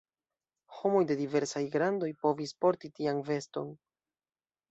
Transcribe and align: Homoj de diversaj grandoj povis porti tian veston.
Homoj 0.77 1.01
de 1.09 1.17
diversaj 1.19 1.61
grandoj 1.75 2.09
povis 2.25 2.55
porti 2.65 2.91
tian 3.01 3.23
veston. 3.27 3.69